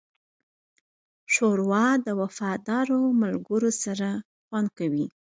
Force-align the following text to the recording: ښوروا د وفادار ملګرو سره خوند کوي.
ښوروا 1.33 1.87
د 2.05 2.07
وفادار 2.21 2.87
ملګرو 3.21 3.71
سره 3.83 4.09
خوند 4.45 4.67
کوي. 4.77 5.05